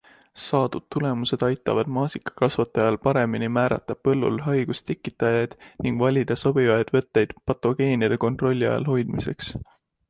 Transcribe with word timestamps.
Saadud 0.43 0.85
tulemused 0.93 1.43
aitavad 1.47 1.91
maasikakasvatajal 1.97 2.97
paremini 3.03 3.51
määrata 3.59 3.97
põllul 4.07 4.41
haigustekitajaid 4.47 5.55
ning 5.85 6.03
valida 6.07 6.41
sobivaid 6.47 6.93
võtteid 6.99 7.39
patogeenide 7.51 8.23
kontrolli 8.27 8.75
all 8.75 8.93
hoidmiseks. 8.95 9.57